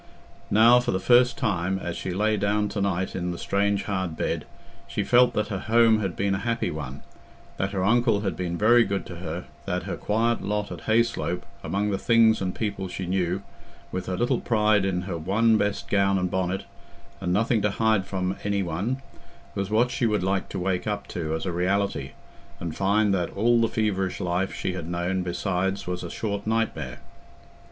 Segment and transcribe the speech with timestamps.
[0.49, 4.17] Now for the first time, as she lay down to night in the strange hard
[4.17, 4.45] bed,
[4.87, 7.03] she felt that her home had been a happy one,
[7.57, 11.43] that her uncle had been very good to her, that her quiet lot at Hayslope
[11.63, 13.43] among the things and people she knew,
[13.91, 16.63] with her little pride in her one best gown and bonnet,
[17.19, 19.03] and nothing to hide from any one,
[19.53, 22.13] was what she would like to wake up to as a reality,
[22.59, 26.97] and find that all the feverish life she had known besides was a short nightmare.